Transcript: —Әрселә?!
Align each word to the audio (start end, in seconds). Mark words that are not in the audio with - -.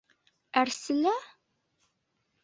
—Әрселә?! 0.61 1.13